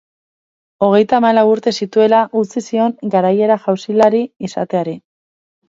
[0.87, 4.99] Hogeita hamalau urte zituela utzi zion garaiera-jauzilari izateari.